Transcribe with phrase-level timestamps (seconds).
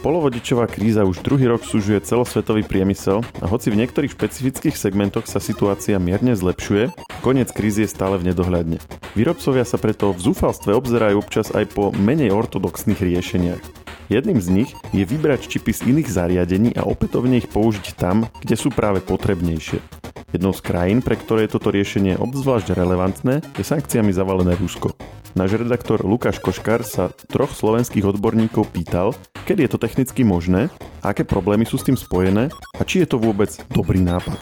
[0.00, 5.44] Polovodičová kríza už druhý rok súžuje celosvetový priemysel a hoci v niektorých špecifických segmentoch sa
[5.44, 6.88] situácia mierne zlepšuje,
[7.20, 8.80] koniec krízy je stále v nedohľadne.
[9.12, 13.60] Výrobcovia sa preto v zúfalstve obzerajú občas aj po menej ortodoxných riešeniach.
[14.08, 18.56] Jedným z nich je vybrať čipy z iných zariadení a opätovne ich použiť tam, kde
[18.56, 19.84] sú práve potrebnejšie.
[20.32, 24.96] Jednou z krajín, pre ktoré je toto riešenie obzvlášť relevantné, je sankciami zavalené Rusko.
[25.30, 29.14] Náš redaktor Lukáš Koškar sa troch slovenských odborníkov pýtal,
[29.46, 30.74] kedy je to technicky možné,
[31.06, 34.34] aké problémy sú s tým spojené a či je to vôbec dobrý nápad.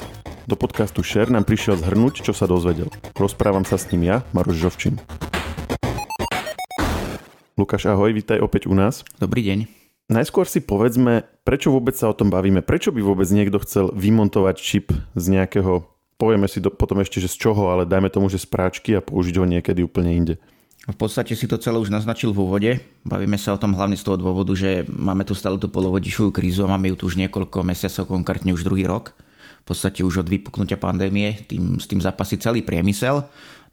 [0.48, 2.88] Do podcastu Share nám prišiel zhrnúť, čo sa dozvedel.
[3.20, 4.96] Rozprávam sa s ním ja, Maroš Žovčin.
[7.60, 9.04] Lukáš, ahoj, vítaj opäť u nás.
[9.20, 9.68] Dobrý deň.
[10.08, 12.64] Najskôr si povedzme, prečo vôbec sa o tom bavíme.
[12.64, 15.84] Prečo by vôbec niekto chcel vymontovať čip z nejakého,
[16.16, 19.04] povieme si do, potom ešte, že z čoho, ale dajme tomu, že z práčky a
[19.04, 20.36] použiť ho niekedy úplne inde.
[20.88, 22.70] V podstate si to celé už naznačil v úvode.
[23.04, 26.64] Bavíme sa o tom hlavne z toho dôvodu, že máme tu stále tú polovodičovú krízu
[26.64, 29.12] a máme ju tu už niekoľko mesiacov, konkrétne už druhý rok.
[29.68, 33.20] V podstate už od vypuknutia pandémie tým, s tým zapasí celý priemysel.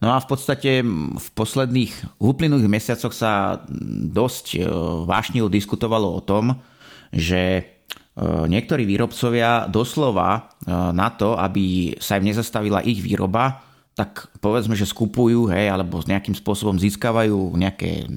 [0.03, 3.63] No a v podstate v posledných uplynulých mesiacoch sa
[4.11, 4.67] dosť e,
[5.07, 6.59] vášnivo diskutovalo o tom,
[7.15, 7.63] že e,
[8.27, 10.41] niektorí výrobcovia doslova e,
[10.91, 13.63] na to, aby sa im nezastavila ich výroba,
[13.95, 18.11] tak povedzme, že skupujú, hej, alebo nejakým spôsobom získavajú nejaké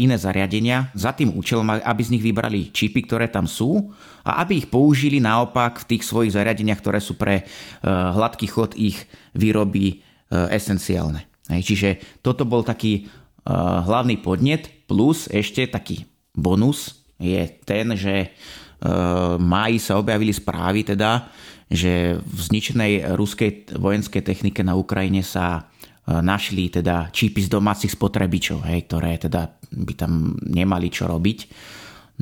[0.00, 3.92] iné zariadenia za tým účelom, aby z nich vybrali čipy, ktoré tam sú
[4.24, 8.72] a aby ich použili naopak v tých svojich zariadeniach, ktoré sú pre uh, hladký chod
[8.74, 9.04] ich
[9.36, 10.00] výroby
[10.32, 11.28] uh, esenciálne.
[11.52, 11.88] Hej, čiže
[12.24, 18.32] toto bol taký uh, hlavný podnet, plus ešte taký bonus je ten, že
[19.42, 21.26] máji sa objavili správy teda,
[21.68, 25.68] že v zničenej ruskej vojenskej technike na Ukrajine sa
[26.08, 31.38] e, našli teda čipy z domácich spotrebičov, hej, ktoré teda by tam nemali čo robiť.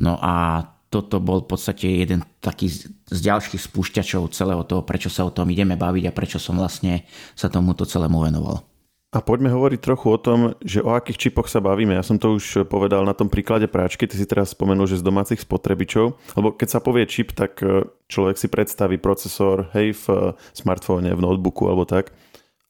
[0.03, 2.71] No a toto bol v podstate jeden taký
[3.07, 7.03] z ďalších spúšťačov celého toho, prečo sa o tom ideme baviť a prečo som vlastne
[7.35, 8.63] sa tomuto celému venoval.
[9.07, 11.95] A poďme hovoriť trochu o tom, že o akých čipoch sa bavíme.
[11.95, 15.07] Ja som to už povedal na tom príklade práčky, ty si teraz spomenul, že z
[15.07, 20.05] domácich spotrebičov, lebo keď sa povie čip, tak e, človek si predstaví procesor, hej, v
[20.11, 20.19] e,
[20.51, 22.11] smartfóne, v notebooku alebo tak,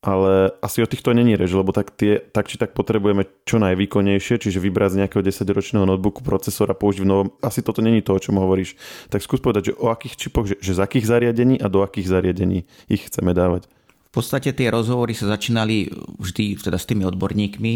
[0.05, 4.37] ale asi o týchto není reč, lebo tak, tie, tak či tak potrebujeme čo najvýkonnejšie,
[4.37, 7.27] čiže vybrať z nejakého 10-ročného notebooku procesor a použiť v novom.
[7.41, 8.77] Asi toto není to, o čom hovoríš.
[9.09, 12.13] Tak skús povedať, že o akých čipoch, že, že z akých zariadení a do akých
[12.13, 13.65] zariadení ich chceme dávať.
[14.07, 17.73] V podstate tie rozhovory sa začínali vždy teda s tými odborníkmi.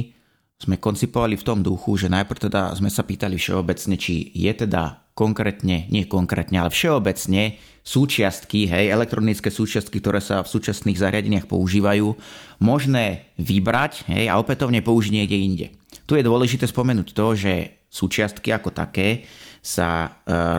[0.62, 5.02] Sme koncipovali v tom duchu, že najprv teda sme sa pýtali všeobecne, či je teda
[5.18, 12.14] konkrétne, nie konkrétne, ale všeobecne súčiastky, hej, elektronické súčiastky, ktoré sa v súčasných zariadeniach používajú,
[12.62, 15.68] možné vybrať hej, a opätovne použiť niekde inde.
[16.06, 19.26] Tu je dôležité spomenúť to, že súčiastky ako také
[19.66, 20.10] sa e,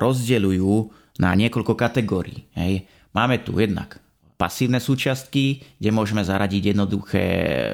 [0.03, 0.75] rozdeľujú
[1.23, 2.51] na niekoľko kategórií.
[2.59, 2.91] Hej.
[3.15, 4.02] Máme tu jednak
[4.43, 7.25] pasívne súčiastky, kde môžeme zaradiť jednoduché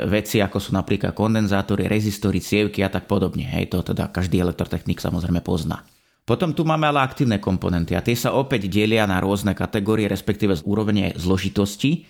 [0.05, 3.49] veci, ako sú napríklad kondenzátory, rezistory, cievky a tak podobne.
[3.49, 5.81] Hej, to teda každý elektrotechnik samozrejme pozná.
[6.29, 10.53] Potom tu máme ale aktívne komponenty a tie sa opäť delia na rôzne kategórie, respektíve
[10.53, 12.05] z úrovne zložitosti.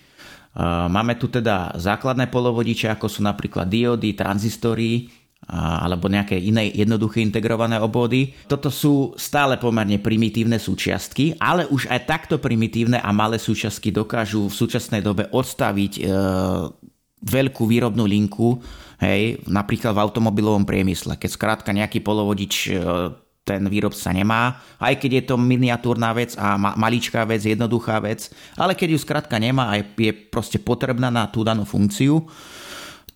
[0.91, 5.07] Máme tu teda základné polovodiče, ako sú napríklad diody, tranzistory,
[5.49, 8.37] alebo nejaké iné jednoduché integrované obvody.
[8.45, 14.45] Toto sú stále pomerne primitívne súčiastky, ale už aj takto primitívne a malé súčiastky dokážu
[14.45, 16.01] v súčasnej dobe odstaviť e,
[17.25, 18.61] veľkú výrobnú linku,
[19.01, 21.17] hej, napríklad v automobilovom priemysle.
[21.17, 22.71] Keď skrátka nejaký polovodič e,
[23.41, 28.77] ten výrobca nemá, aj keď je to miniatúrna vec a maličká vec, jednoduchá vec, ale
[28.77, 32.29] keď ju skrátka nemá a je proste potrebná na tú danú funkciu,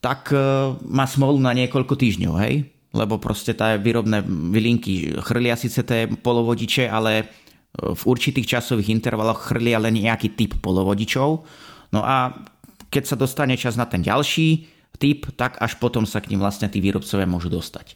[0.03, 0.38] tak e,
[0.84, 2.68] má smolu na niekoľko týždňov, hej?
[2.91, 7.25] Lebo proste tá výrobné vylinky chrlia síce tie polovodiče, ale e,
[7.96, 11.47] v určitých časových intervaloch chrlia len nejaký typ polovodičov.
[11.96, 12.36] No a
[12.92, 14.68] keď sa dostane čas na ten ďalší
[15.00, 17.95] typ, tak až potom sa k ním vlastne tí výrobcovia môžu dostať.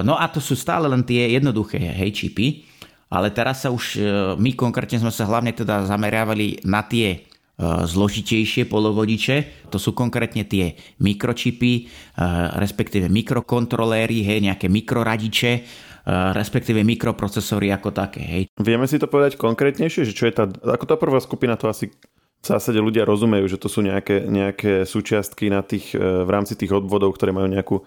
[0.00, 2.64] no a to sú stále len tie jednoduché hej, čipy,
[3.12, 3.98] ale teraz sa už
[4.38, 7.26] my konkrétne sme sa hlavne teda zameriavali na tie
[7.60, 9.68] zložitejšie polovodiče.
[9.68, 11.82] To sú konkrétne tie mikročipy, e,
[12.56, 15.60] respektíve mikrokontroléry, hej, nejaké mikroradiče, e,
[16.32, 18.22] respektíve mikroprocesory ako také.
[18.24, 18.42] Hej.
[18.56, 21.92] Vieme si to povedať konkrétnejšie, že čo je tá, ako tá prvá skupina, to asi
[22.40, 26.72] v zásade ľudia rozumejú, že to sú nejaké, nejaké súčiastky na tých, v rámci tých
[26.72, 27.84] obvodov, ktoré majú nejakú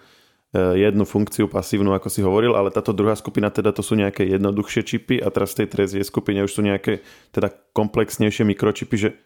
[0.54, 4.86] jednu funkciu pasívnu, ako si hovoril, ale táto druhá skupina teda to sú nejaké jednoduchšie
[4.86, 7.02] čipy a teraz v tej trezie skupine už sú nejaké
[7.34, 9.18] teda komplexnejšie mikročipy, že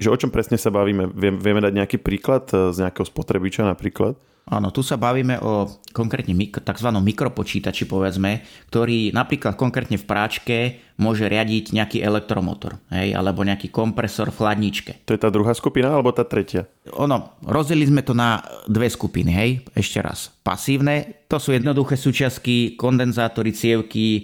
[0.00, 1.12] Že o čom presne sa bavíme?
[1.14, 4.16] Vieme dať nejaký príklad z nejakého spotrebiča napríklad?
[4.50, 6.90] Áno, tu sa bavíme o konkrétne mikro, tzv.
[6.90, 10.56] mikropočítači, povedzme, ktorý napríklad konkrétne v práčke
[10.98, 14.92] môže riadiť nejaký elektromotor, hej, alebo nejaký kompresor v chladničke.
[15.06, 16.66] To je tá druhá skupina, alebo tá tretia?
[16.98, 20.34] Ono, rozdelili sme to na dve skupiny, hej, ešte raz.
[20.42, 24.22] Pasívne, to sú jednoduché súčiastky, kondenzátory, cievky, e,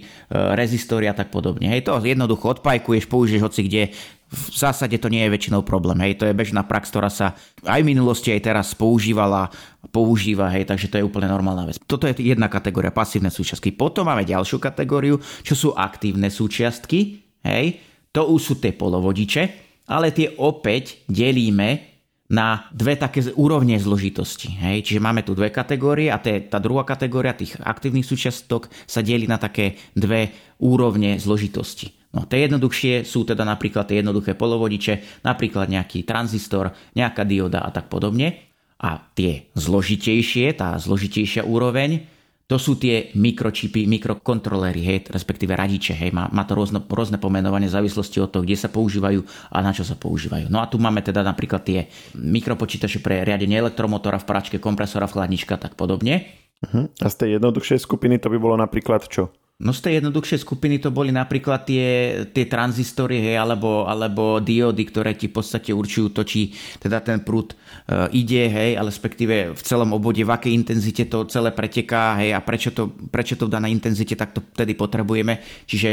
[0.59, 1.71] rezistory a tak podobne.
[1.71, 3.83] Hej, to jednoducho odpajkuješ, použiješ hoci kde,
[4.27, 5.95] v zásade to nie je väčšinou problém.
[6.03, 6.19] Hej.
[6.19, 9.47] To je bežná prax, ktorá sa aj v minulosti, aj teraz používala,
[9.95, 11.79] používa, hej, takže to je úplne normálna vec.
[11.87, 13.71] Toto je jedna kategória, pasívne súčiastky.
[13.71, 15.15] Potom máme ďalšiu kategóriu,
[15.47, 17.23] čo sú aktívne súčiastky.
[17.47, 17.79] Hej.
[18.11, 19.43] To už sú tie polovodiče,
[19.87, 21.96] ale tie opäť delíme
[22.27, 24.51] na dve také úrovne zložitosti.
[24.51, 24.83] Hej?
[24.91, 29.39] Čiže máme tu dve kategórie a tá druhá kategória tých aktívnych súčiastok sa delí na
[29.39, 31.95] také dve úrovne zložitosti.
[32.11, 37.69] No, tie jednoduchšie sú teda napríklad tie jednoduché polovodiče, napríklad nejaký tranzistor, nejaká dioda a
[37.71, 38.47] tak podobne.
[38.77, 42.16] A tie zložitejšie, tá zložitejšia úroveň,
[42.47, 47.67] to sú tie mikročipy, mikrokontrolery, hej, respektíve radiče, hej, má, má to rôzne, rôzne pomenovanie
[47.67, 49.19] v závislosti od toho, kde sa používajú
[49.51, 50.47] a na čo sa používajú.
[50.47, 55.19] No a tu máme teda napríklad tie mikropočítače pre riadenie elektromotora v práčke, kompresora v
[55.19, 56.23] chladnička tak podobne.
[56.63, 56.87] Uh-huh.
[57.03, 59.27] A z tej jednoduchšej skupiny to by bolo napríklad čo?
[59.57, 64.85] No z tej jednoduchšej skupiny to boli napríklad tie, tie tranzistory, hej, alebo, alebo diody,
[64.85, 69.57] ktoré ti v podstate určujú to, či teda ten prúd e, ide, hej, ale respektíve
[69.57, 73.49] v celom obvode, v akej intenzite to celé preteká, hej, a prečo to, prečo to
[73.49, 75.41] v danej intenzite takto vtedy potrebujeme.
[75.65, 75.89] Čiže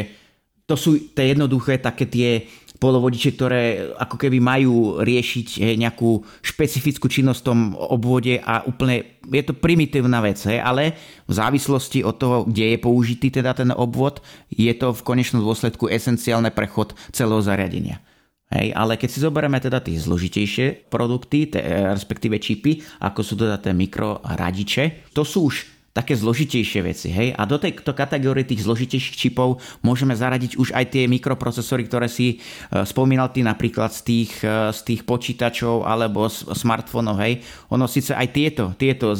[0.69, 2.45] to sú tie jednoduché také tie
[2.85, 3.63] polovodiče, ktoré
[3.97, 10.21] ako keby majú riešiť nejakú špecifickú činnosť v tom obvode a úplne je to primitívna
[10.21, 10.93] vec, ale
[11.25, 14.21] v závislosti od toho, kde je použitý teda ten obvod,
[14.53, 18.05] je to v konečnom dôsledku esenciálny prechod celého zariadenia.
[18.53, 23.57] Hej, ale keď si zoberieme teda tie zložitejšie produkty, te, respektíve čipy, ako sú teda
[23.57, 27.09] tie mikroradiče, to sú už také zložitejšie veci.
[27.15, 27.39] Hej?
[27.39, 32.43] A do tejto kategórie tých zložitejších čipov môžeme zaradiť už aj tie mikroprocesory, ktoré si
[32.43, 37.23] e, spomínal ty napríklad z tých, e, z tých počítačov alebo z smartfónov.
[37.23, 37.47] Hej?
[37.71, 39.19] Ono síce aj tieto, tieto e,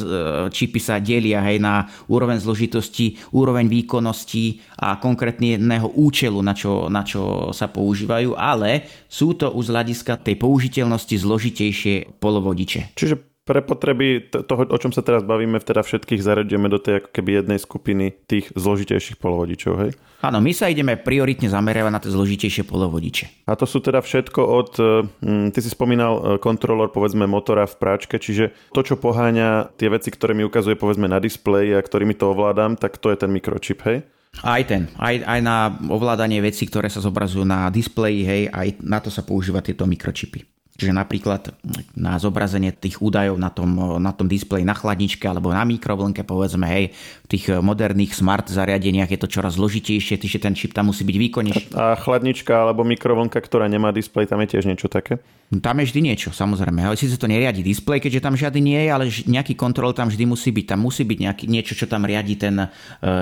[0.51, 7.07] čipy sa delia hej, na úroveň zložitosti, úroveň výkonnosti a konkrétneho účelu, na čo, na
[7.07, 12.99] čo sa používajú, ale sú to už z hľadiska tej použiteľnosti zložitejšie polovodiče.
[12.99, 17.09] Čiže pre potreby toho, o čom sa teraz bavíme, teda všetkých zaraďujeme do tej ako
[17.13, 19.91] keby jednej skupiny tých zložitejších polovodičov, hej?
[20.25, 23.45] Áno, my sa ideme prioritne zameriavať na tie zložitejšie polovodiče.
[23.45, 24.71] A to sú teda všetko od,
[25.21, 29.93] hm, ty si spomínal e, kontrolor, povedzme, motora v práčke, čiže to, čo poháňa tie
[29.93, 33.29] veci, ktoré mi ukazuje, povedzme, na displeji a ktorými to ovládam, tak to je ten
[33.29, 34.09] mikročip, hej?
[34.41, 38.99] Aj ten, aj, aj na ovládanie vecí, ktoré sa zobrazujú na displeji, hej, aj na
[38.99, 40.54] to sa používa tieto mikročipy.
[40.75, 41.55] Čiže napríklad
[41.95, 46.67] na zobrazenie tých údajov na tom, na tom displeji na chladničke alebo na mikrovlnke, povedzme,
[46.67, 46.85] hej,
[47.25, 51.17] v tých moderných smart zariadeniach je to čoraz zložitejšie, čiže ten čip tam musí byť
[51.17, 51.65] výkonnejší.
[51.79, 55.23] A chladnička alebo mikrovlnka, ktorá nemá displej, tam je tiež niečo také?
[55.63, 56.83] Tam je vždy niečo, samozrejme.
[56.83, 60.27] Ale síce to neriadi displej, keďže tam žiadny nie je, ale nejaký kontrol tam vždy
[60.27, 60.75] musí byť.
[60.75, 62.69] Tam musí byť nejaký, niečo, čo tam riadi ten uh,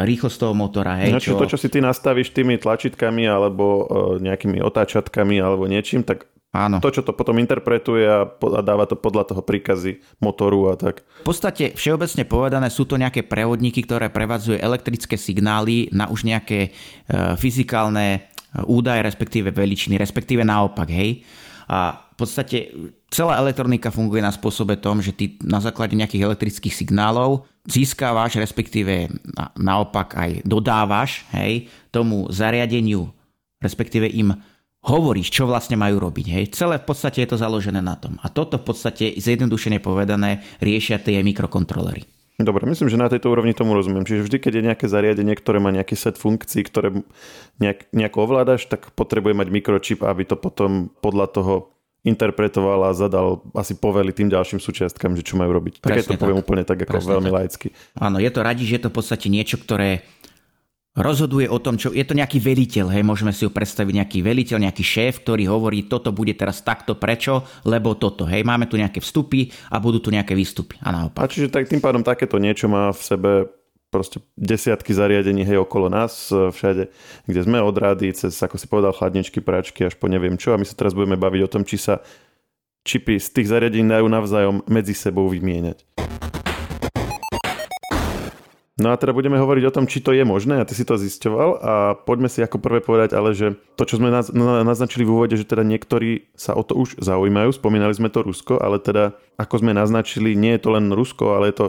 [0.09, 1.05] rýchlosť toho motora.
[1.05, 1.37] Hej, no, čo...
[1.37, 3.85] To, čo si ty nastavíš tými tlačítkami alebo uh,
[4.23, 6.85] nejakými otáčatkami alebo niečím, tak Áno.
[6.85, 8.29] To, čo to potom interpretuje a,
[8.61, 11.01] dáva to podľa toho príkazy motoru a tak.
[11.25, 16.69] V podstate všeobecne povedané sú to nejaké prevodníky, ktoré prevádzajú elektrické signály na už nejaké
[16.69, 16.71] e,
[17.41, 18.21] fyzikálne e,
[18.69, 21.25] údaje, respektíve veličiny, respektíve naopak, hej.
[21.73, 22.69] A v podstate
[23.09, 29.09] celá elektronika funguje na spôsobe tom, že ty na základe nejakých elektrických signálov získávaš, respektíve
[29.57, 33.09] naopak aj dodávaš, hej, tomu zariadeniu,
[33.65, 34.37] respektíve im
[34.83, 36.27] hovoríš, čo vlastne majú robiť.
[36.27, 36.45] Hej.
[36.59, 38.19] Celé v podstate je to založené na tom.
[38.19, 42.03] A toto v podstate zjednodušene povedané riešia tie mikrokontrolery.
[42.43, 44.03] Dobre, myslím, že na tejto úrovni tomu rozumiem.
[44.03, 46.91] Čiže vždy, keď je nejaké zariadenie, ktoré má nejaký set funkcií, ktoré
[47.63, 51.55] nejak, nejako ovládaš, tak potrebuje mať mikročip, aby to potom podľa toho
[52.03, 55.79] interpretoval a zadal asi poveli tým ďalším súčiastkám, že čo majú robiť.
[55.79, 57.37] Tak to poviem úplne tak ako Presne veľmi tak.
[57.39, 57.67] laicky.
[57.95, 60.03] Áno, je to radi, že je to v podstate niečo, ktoré
[60.93, 64.59] rozhoduje o tom, čo je to nejaký veliteľ, hej, môžeme si ho predstaviť nejaký veliteľ,
[64.61, 69.01] nejaký šéf, ktorý hovorí, toto bude teraz takto, prečo, lebo toto, hej, máme tu nejaké
[69.01, 71.25] vstupy a budú tu nejaké výstupy a naopak.
[71.25, 73.31] A čiže tak tým pádom takéto niečo má v sebe
[73.93, 76.89] proste desiatky zariadení hej okolo nás, e, všade,
[77.29, 80.57] kde sme od rády, cez, ako si povedal, chladničky, práčky, až po neviem čo.
[80.57, 82.01] A my sa teraz budeme baviť o tom, či sa
[82.89, 86.02] čipy z tých zariadení dajú navzájom medzi sebou vymieňať.
[88.81, 90.97] No a teda budeme hovoriť o tom, či to je možné a ty si to
[90.97, 91.73] zisťoval a
[92.09, 94.09] poďme si ako prvé povedať, ale že to, čo sme
[94.65, 98.57] naznačili v úvode, že teda niektorí sa o to už zaujímajú, spomínali sme to Rusko,
[98.57, 101.67] ale teda ako sme naznačili, nie je to len Rusko, ale je to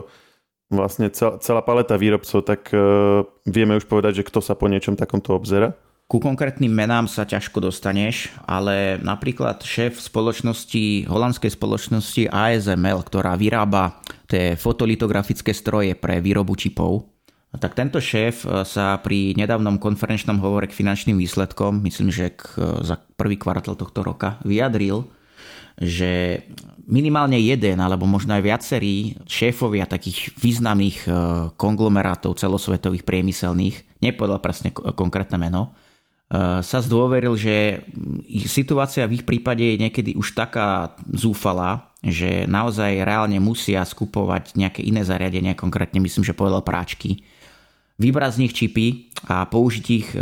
[0.72, 5.36] vlastne celá paleta výrobcov, tak uh, vieme už povedať, že kto sa po niečom takomto
[5.36, 5.76] obzera.
[6.14, 13.98] Ku konkrétnym menám sa ťažko dostaneš, ale napríklad šéf spoločnosti, holandskej spoločnosti ASML, ktorá vyrába
[14.30, 17.10] tie fotolitografické stroje pre výrobu čipov,
[17.58, 22.62] tak tento šéf e, sa pri nedávnom konferenčnom hovore k finančným výsledkom, myslím, že k,
[22.62, 25.10] e, za prvý kvartál tohto roka, vyjadril,
[25.82, 26.46] že
[26.86, 31.08] minimálne jeden alebo možno aj viacerí šéfovia takých významných e,
[31.58, 35.74] konglomerátov celosvetových priemyselných, nepovedal presne konkrétne meno,
[36.60, 37.86] sa zdôveril, že
[38.50, 44.82] situácia v ich prípade je niekedy už taká zúfalá, že naozaj reálne musia skupovať nejaké
[44.82, 47.22] iné zariadenia, konkrétne myslím, že povedal práčky,
[47.94, 48.86] vybrať z nich čipy
[49.24, 50.18] a použiť ich e,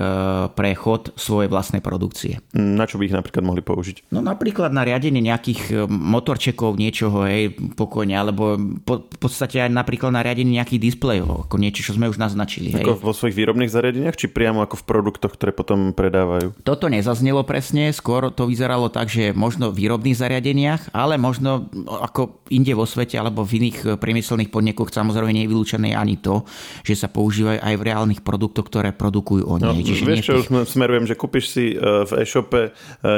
[0.52, 2.38] pre chod svojej vlastnej produkcie.
[2.54, 4.12] Na čo by ich napríklad mohli použiť?
[4.14, 9.72] No napríklad na riadenie nejakých e, motorčekov, niečoho, hej, pokojne, alebo po, v podstate aj
[9.72, 12.76] napríklad na riadenie nejakých displejov, ako niečo, čo sme už naznačili.
[12.76, 12.84] Hej.
[12.84, 16.62] Ako vo svojich výrobných zariadeniach, či priamo ako v produktoch, ktoré potom predávajú?
[16.62, 22.44] Toto nezaznelo presne, skôr to vyzeralo tak, že možno v výrobných zariadeniach, ale možno ako
[22.52, 26.44] inde vo svete alebo v iných e, priemyselných podnikoch samozrejme nie je vylúčené ani to,
[26.84, 29.62] že sa používajú aj v reálnych produktoch, ktoré produkujú oni.
[29.62, 30.66] No, Čiže vieš čo, tých...
[30.66, 32.70] smerujem, že kúpiš si e, v e-shope e,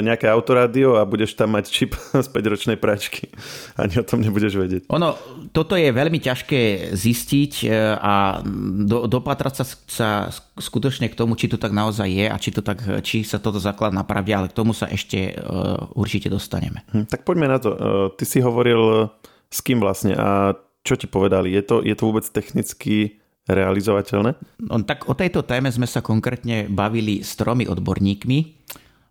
[0.05, 3.33] nejaké autorádio a budeš tam mať čip z 5-ročnej práčky.
[3.81, 4.83] Ani o tom nebudeš vedieť.
[4.93, 5.17] Ono,
[5.51, 8.45] toto je veľmi ťažké zistiť e, a
[8.85, 10.09] do, dopatrať sa, sa
[10.61, 13.57] skutočne k tomu, či to tak naozaj je a či, to tak, či sa toto
[13.57, 15.35] zaklad na pravde, ale k tomu sa ešte
[15.97, 16.85] určite dostaneme.
[16.93, 17.71] Hm, tak poďme na to.
[18.15, 19.09] Ty si hovoril
[19.51, 21.55] s kým vlastne a čo ti povedali?
[21.57, 24.31] Je to, je to vôbec technicky realizovateľné?
[24.65, 28.39] No, tak o tejto téme sme sa konkrétne bavili s tromi odborníkmi.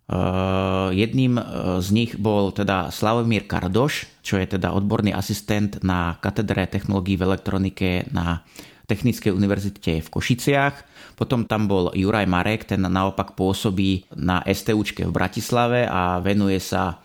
[0.04, 6.20] Uh, jedným uh, z nich bol teda Slavomír Kardoš, čo je teda odborný asistent na
[6.20, 8.44] katedre technológií v elektronike na
[8.84, 10.74] Technickej univerzite v Košiciach.
[11.16, 17.00] Potom tam bol Juraj Marek, ten naopak pôsobí na STUčke v Bratislave a venuje sa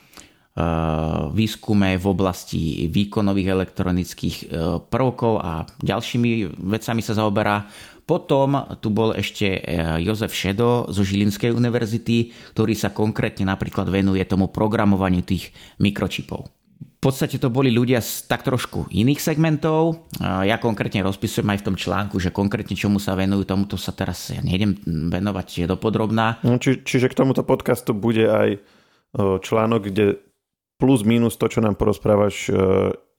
[1.30, 4.48] výskume v oblasti výkonových elektronických eh,
[4.82, 7.70] prvkov a ďalšími vecami sa zaoberá.
[8.10, 9.62] Potom tu bol ešte eh,
[10.04, 16.50] Jozef Šedo zo Žilinskej univerzity, ktorý sa konkrétne napríklad venuje tomu programovaniu tých mikročipov.
[17.00, 20.12] V podstate to boli ľudia z tak trošku iných segmentov.
[20.20, 24.36] Ja konkrétne rozpisujem aj v tom článku, že konkrétne čomu sa venujú, tomuto sa teraz
[24.36, 24.76] ja nejdem
[25.08, 26.44] venovať dopodrobná.
[26.44, 28.60] No, či, čiže k tomuto podcastu bude aj
[29.16, 30.20] článok, kde
[30.80, 32.52] plus minus to, čo nám porozprávaš, e,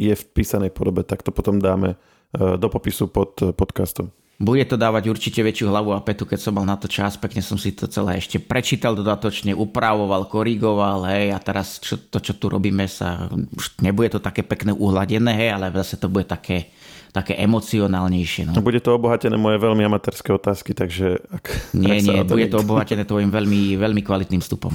[0.00, 4.08] je v písanej podobe, tak to potom dáme e, do popisu pod podcastom.
[4.40, 7.44] Bude to dávať určite väčšiu hlavu a petu, keď som mal na to čas, pekne
[7.44, 12.40] som si to celé ešte prečítal dodatočne, upravoval, korigoval, hej, a teraz čo, to, čo
[12.40, 16.72] tu robíme, sa, už nebude to také pekné uhladené, hej, ale zase to bude také,
[17.12, 18.48] také emocionálnejšie.
[18.48, 18.64] No.
[18.64, 21.20] Bude to obohatené moje veľmi amatérske otázky, takže...
[21.28, 24.72] Ak, nie, ak nie, bude to obohatené tvojim veľmi, veľmi kvalitným vstupom.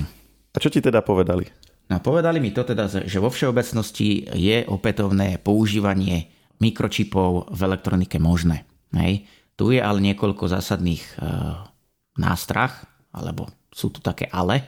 [0.53, 1.49] A čo ti teda povedali?
[1.85, 8.65] No povedali mi to teda, že vo všeobecnosti je opätovné používanie mikročipov v elektronike možné.
[8.95, 9.29] Hej.
[9.55, 11.11] Tu je ale niekoľko zásadných e,
[12.19, 14.65] nástrach, alebo sú tu také ale.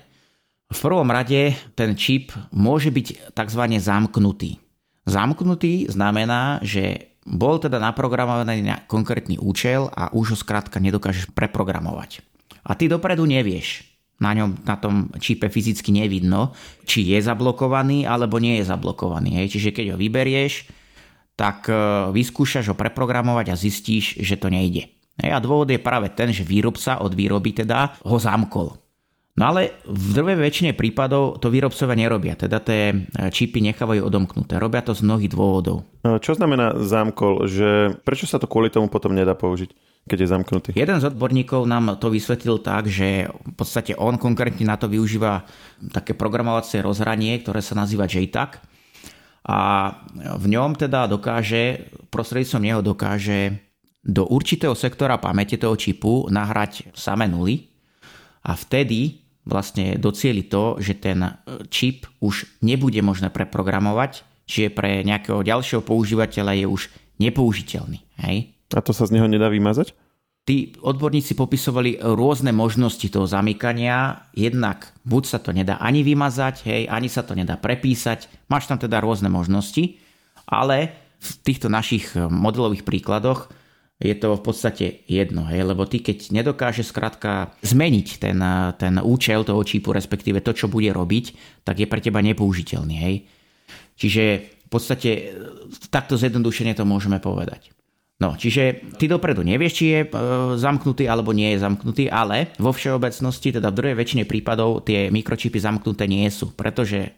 [0.68, 3.64] V prvom rade ten čip môže byť tzv.
[3.80, 4.60] zamknutý.
[5.08, 12.24] Zamknutý znamená, že bol teda naprogramovaný na konkrétny účel a už ho skrátka nedokážeš preprogramovať.
[12.68, 13.84] A ty dopredu nevieš,
[14.18, 16.54] na ňom, na tom čipe fyzicky nevidno,
[16.90, 19.42] či je zablokovaný alebo nie je zablokovaný.
[19.44, 19.58] Hej.
[19.58, 20.66] Čiže keď ho vyberieš,
[21.38, 21.74] tak e,
[22.12, 24.90] vyskúšaš ho preprogramovať a zistíš, že to nejde.
[25.22, 25.32] Hej.
[25.32, 28.74] A dôvod je práve ten, že výrobca od výroby teda ho zamkol.
[29.38, 32.96] No ale v drve väčšine prípadov to výrobcovia nerobia, teda tie e,
[33.30, 34.58] čipy nechávajú odomknuté.
[34.58, 35.86] Robia to z mnohých dôvodov.
[36.02, 37.46] No, čo znamená zamkol?
[37.46, 39.87] Že prečo sa to kvôli tomu potom nedá použiť?
[40.08, 40.70] Keď je zamknutý.
[40.74, 45.44] Jeden z odborníkov nám to vysvetlil tak, že v podstate on konkrétne na to využíva
[45.92, 48.58] také programovacie rozhranie, ktoré sa nazýva JTAG
[49.48, 49.60] a
[50.16, 53.56] v ňom teda dokáže, prostredníctvom neho dokáže
[54.04, 57.72] do určitého sektora pamäte toho čipu nahrať samé nuly
[58.44, 61.24] a vtedy vlastne docieli to, že ten
[61.72, 66.82] čip už nebude možné preprogramovať, čiže pre nejakého ďalšieho používateľa je už
[67.24, 68.04] nepoužiteľný.
[68.20, 68.57] Hej?
[68.76, 69.96] A to sa z neho nedá vymazať?
[70.48, 74.32] Tí odborníci popisovali rôzne možnosti toho zamykania.
[74.32, 78.48] Jednak buď sa to nedá ani vymazať, hej, ani sa to nedá prepísať.
[78.48, 80.00] Máš tam teda rôzne možnosti,
[80.48, 83.52] ale v týchto našich modelových príkladoch
[83.98, 88.38] je to v podstate jedno, hej, lebo ty keď nedokáže skrátka zmeniť ten,
[88.78, 91.34] ten účel toho čipu, respektíve to, čo bude robiť,
[91.66, 93.16] tak je pre teba nepoužiteľný, hej.
[93.98, 94.24] Čiže
[94.64, 95.34] v podstate
[95.90, 97.74] takto zjednodušene to môžeme povedať.
[98.18, 100.10] No, čiže ty dopredu nevieš, či je e,
[100.58, 105.62] zamknutý alebo nie je zamknutý, ale vo všeobecnosti, teda v druhej väčšine prípadov tie mikročipy
[105.62, 107.14] zamknuté nie sú, pretože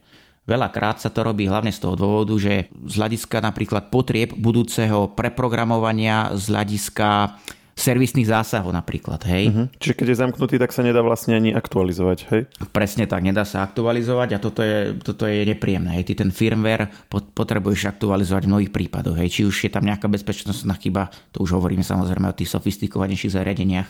[0.49, 6.33] Veľakrát sa to robí hlavne z toho dôvodu, že z hľadiska napríklad potrieb budúceho preprogramovania,
[6.33, 7.37] z hľadiska
[7.79, 9.49] servisných zásahov napríklad, hej.
[9.49, 9.65] Uh-huh.
[9.79, 12.41] Čiže keď je zamknutý, tak sa nedá vlastne ani aktualizovať, hej?
[12.75, 16.11] Presne tak, nedá sa aktualizovať a toto je, toto je nepríjemné, hej.
[16.11, 19.31] Ty ten firmware potrebuješ aktualizovať v mnohých prípadoch, hej.
[19.31, 23.89] Či už je tam nejaká bezpečnostná chyba, to už hovoríme samozrejme o tých sofistikovanejších zariadeniach,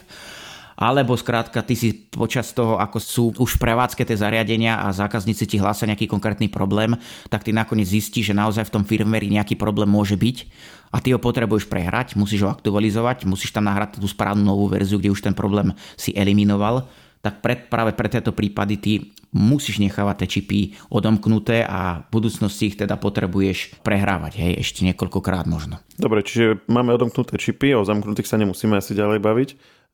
[0.79, 5.57] alebo skrátka ty si počas toho, ako sú už prevádzke tie zariadenia a zákazníci ti
[5.59, 6.95] hlásia nejaký konkrétny problém,
[7.27, 10.47] tak ty nakoniec zistíš, že naozaj v tom firmware nejaký problém môže byť
[10.95, 15.03] a ty ho potrebuješ prehrať, musíš ho aktualizovať, musíš tam nahrať tú správnu novú verziu,
[15.03, 16.87] kde už ten problém si eliminoval,
[17.19, 18.93] tak pred, práve pre tieto prípady ty
[19.35, 20.59] musíš nechávať tie čipy
[20.89, 25.77] odomknuté a v budúcnosti ich teda potrebuješ prehrávať, hej, ešte niekoľkokrát možno.
[25.99, 29.49] Dobre, čiže máme odomknuté čipy, o zamknutých sa nemusíme asi ďalej baviť.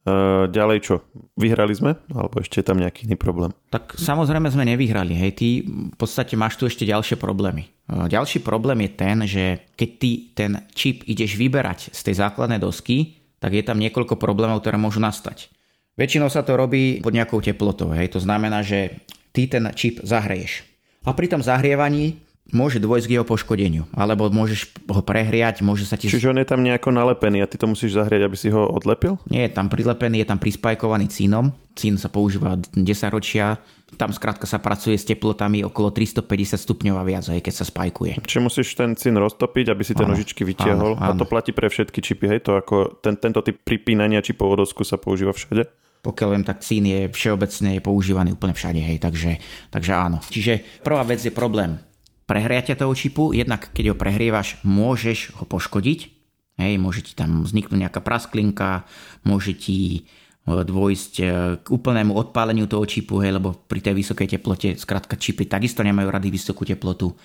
[0.06, 0.96] Uh, ďalej čo?
[1.34, 1.98] Vyhrali sme?
[2.14, 3.50] Alebo ešte je tam nejaký iný problém?
[3.74, 5.18] Tak samozrejme sme nevyhrali.
[5.18, 7.66] Hej, ty v podstate máš tu ešte ďalšie problémy.
[7.90, 9.44] Uh, ďalší problém je ten, že
[9.74, 14.62] keď ty ten čip ideš vyberať z tej základnej dosky, tak je tam niekoľko problémov,
[14.62, 15.50] ktoré môžu nastať.
[15.98, 17.90] Väčšinou sa to robí pod nejakou teplotou.
[17.90, 18.14] Hej.
[18.14, 19.02] To znamená, že
[19.34, 20.70] ty ten čip zahreješ.
[21.06, 23.90] A pri tom zahrievaní môže dôjsť k jeho poškodeniu.
[23.98, 26.12] Alebo môžeš ho prehriať, môže sa ti...
[26.12, 29.18] Čiže on je tam nejako nalepený a ty to musíš zahrieť, aby si ho odlepil?
[29.32, 31.50] Nie, je tam prilepený, je tam prispajkovaný cínom.
[31.74, 32.78] Cín sa používa 10
[33.10, 33.58] ročia.
[33.96, 38.20] Tam skrátka sa pracuje s teplotami okolo 350 stupňov a viac, aj keď sa spajkuje.
[38.24, 41.00] Čiže musíš ten cín roztopiť, aby si tie nožičky vytiahol.
[41.00, 41.16] Áno, áno.
[41.16, 42.40] A to platí pre všetky čipy, hej?
[42.48, 45.68] To ako ten, tento typ pripínania čipov dosku sa používa všade?
[46.06, 49.42] pokiaľ viem, tak cín je všeobecne je používaný úplne všade, hej, takže,
[49.74, 50.22] takže áno.
[50.22, 51.82] Čiže prvá vec je problém
[52.26, 53.32] prehriatia toho čipu.
[53.32, 56.14] Jednak keď ho prehrievaš, môžeš ho poškodiť.
[56.56, 58.88] Hej, môže ti tam vzniknúť nejaká prasklinka,
[59.28, 60.08] môže ti
[60.48, 61.24] e, dôjsť e,
[61.60, 66.08] k úplnému odpáleniu toho čipu, hej, lebo pri tej vysokej teplote, skrátka čipy takisto nemajú
[66.08, 67.12] rady vysokú teplotu.
[67.12, 67.16] E,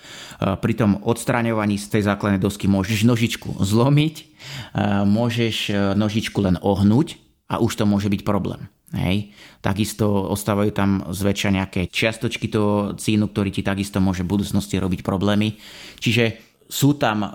[0.58, 4.14] pri tom odstraňovaní z tej základnej dosky môžeš nožičku zlomiť,
[5.06, 5.56] môžeš
[5.94, 8.66] nožičku len ohnúť a už to môže byť problém.
[8.90, 9.30] Hej.
[9.62, 15.06] Takisto ostávajú tam zväčša nejaké čiastočky toho cínu, ktorý ti takisto môže v budúcnosti robiť
[15.06, 15.54] problémy.
[16.02, 17.28] Čiže sú tam e,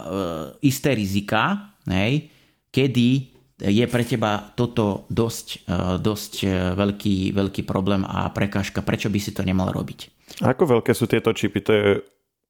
[0.68, 2.28] isté rizika, hej,
[2.72, 9.08] kedy je pre teba toto dosť, e, dosť e, veľký, veľký problém a prekážka, prečo
[9.08, 10.12] by si to nemal robiť.
[10.44, 11.64] Ako veľké sú tieto čipy?
[11.64, 11.88] To je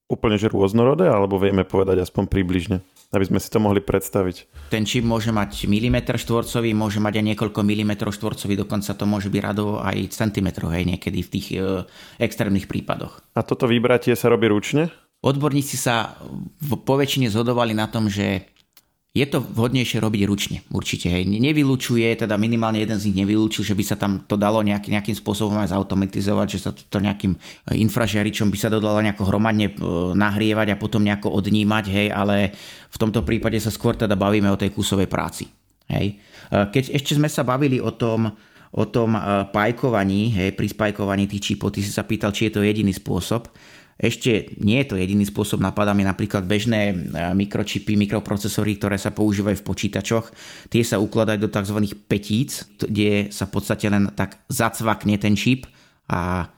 [0.06, 2.78] úplne že rôznorodé, alebo vieme povedať aspoň približne?
[3.14, 4.68] aby sme si to mohli predstaviť.
[4.72, 9.30] Ten čip môže mať milimetr štvorcový, môže mať aj niekoľko milimetrov štvorcový, dokonca to môže
[9.30, 11.58] byť rado aj centimetrov, hej, niekedy v tých e,
[12.18, 13.22] extrémnych prípadoch.
[13.38, 14.90] A toto vybratie sa robí ručne?
[15.22, 16.18] Odborníci sa
[16.60, 18.55] po väčšine zhodovali na tom, že
[19.16, 21.08] je to vhodnejšie robiť ručne, určite.
[21.08, 21.24] Hej.
[21.24, 25.16] Nevylučuje, teda minimálne jeden z nich nevylúčil, že by sa tam to dalo nejaký, nejakým
[25.16, 27.32] spôsobom aj zautomatizovať, že sa to, to nejakým
[27.72, 29.74] infražiaričom by sa to dalo nejako hromadne e,
[30.12, 32.52] nahrievať a potom nejako odnímať, hej, ale
[32.92, 35.48] v tomto prípade sa skôr teda bavíme o tej kusovej práci.
[35.88, 36.20] Hej.
[36.52, 38.28] E, keď ešte sme sa bavili o tom,
[38.76, 42.60] o tom e, pajkovaní, hej, pri spajkovaní tých čipov, ty si sa pýtal, či je
[42.60, 43.48] to jediný spôsob.
[43.96, 46.94] Ešte nie je to jediný spôsob, napadá mi napríklad bežné e,
[47.32, 50.36] mikročipy, mikroprocesory, ktoré sa používajú v počítačoch.
[50.68, 51.96] Tie sa ukladajú do tzv.
[52.04, 55.64] petíc, kde sa v podstate len tak zacvakne ten čip
[56.12, 56.52] a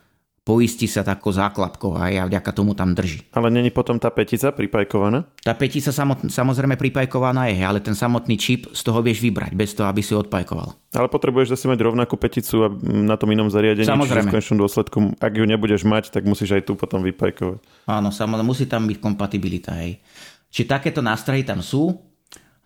[0.48, 3.28] poistí sa takou základkou a ja vďaka tomu tam drží.
[3.36, 5.28] Ale není potom tá petica pripajkovaná?
[5.44, 9.76] Tá petica samot, samozrejme pripajkovaná je, ale ten samotný čip z toho vieš vybrať, bez
[9.76, 10.96] toho, aby si odpajkoval.
[10.96, 14.08] Ale potrebuješ zase mať rovnakú peticu na tom inom zariadení, samozrejme.
[14.08, 17.60] čiže v konečnom dôsledku, ak ju nebudeš mať, tak musíš aj tu potom vypajkovať.
[17.84, 19.76] Áno, samozrejme, musí tam byť kompatibilita.
[19.84, 20.00] Hej.
[20.48, 22.07] Či takéto nástroje tam sú,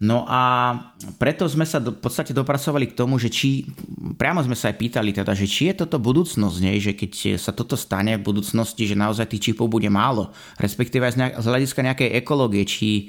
[0.03, 0.75] No a
[1.23, 3.71] preto sme sa v podstate dopracovali k tomu, že či,
[4.19, 6.83] priamo sme sa aj pýtali teda, že či je toto budúcnosť, nie?
[6.83, 11.39] že keď sa toto stane v budúcnosti, že naozaj tých čipov bude málo, respektíve aj
[11.39, 13.05] z hľadiska nejakej ekológie, či e,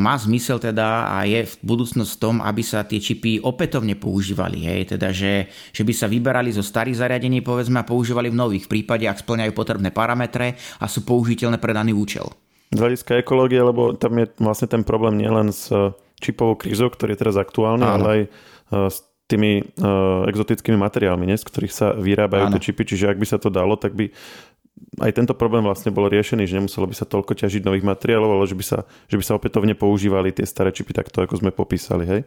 [0.00, 4.64] má zmysel teda a je v budúcnosť v tom, aby sa tie čipy opätovne používali,
[4.64, 4.96] hej?
[4.96, 8.80] teda že, že by sa vyberali zo starých zariadení povedzme a používali v nových v
[8.80, 12.24] prípade, ak splňajú potrebné parametre a sú použiteľné pre daný účel.
[12.72, 15.68] Z hľadiska ekológie, lebo tam je vlastne ten problém nielen s
[16.20, 17.94] čipovou krízou, ktorý je teraz aktuálny, Áno.
[17.96, 18.28] ale aj e,
[18.90, 22.54] s tými uh, exotickými materiálmi, ne, z ktorých sa vyrábajú Áno.
[22.54, 22.86] tie čipy.
[22.86, 24.06] Čiže ak by sa to dalo, tak by
[25.02, 28.46] aj tento problém vlastne bol riešený, že nemuselo by sa toľko ťažiť nových materiálov, ale
[28.46, 28.78] že by sa,
[29.10, 32.06] že by sa opätovne používali tie staré čipy takto, ako sme popísali.
[32.06, 32.20] Hej?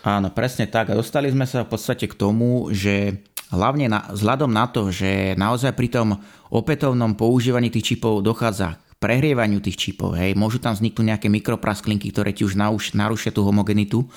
[0.00, 0.88] Áno, presne tak.
[0.88, 3.20] A dostali sme sa v podstate k tomu, že
[3.52, 6.08] hlavne na, vzhľadom na to, že naozaj pri tom
[6.48, 12.32] opätovnom používaní tých čipov dochádza prehrievaniu tých čipov, hej, môžu tam vzniknúť nejaké mikroprasklinky, ktoré
[12.32, 14.08] ti už narušia tú homogenitu,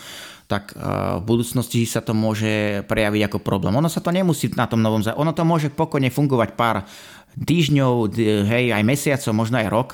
[0.49, 3.75] tak v budúcnosti sa to môže prejaviť ako problém.
[3.77, 5.05] Ono sa to nemusí na tom novom...
[5.05, 6.89] Ono to môže pokojne fungovať pár
[7.37, 8.17] týždňov,
[8.49, 9.89] hej, aj mesiacov, možno aj rok,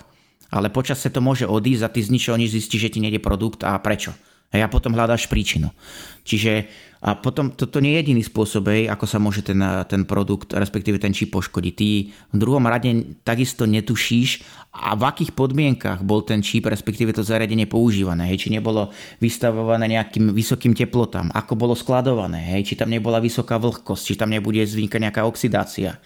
[0.54, 3.20] ale počas sa to môže odísť a ty z ničoho nič zistíš, že ti nejde
[3.20, 4.16] produkt a prečo.
[4.56, 5.76] Hej, a potom hľadáš príčinu.
[6.24, 6.72] Čiže
[7.06, 10.98] a potom toto nie je jediný spôsob, hej, ako sa môže ten, ten produkt, respektíve
[10.98, 11.74] ten čip poškodiť.
[11.78, 11.90] Ty
[12.34, 14.42] v druhom rade takisto netušíš,
[14.76, 18.28] a v akých podmienkach bol ten čip, respektíve to zariadenie používané.
[18.34, 18.90] Hej, či nebolo
[19.22, 24.34] vystavované nejakým vysokým teplotám, ako bolo skladované, hej, či tam nebola vysoká vlhkosť, či tam
[24.34, 26.02] nebude vznikať nejaká oxidácia,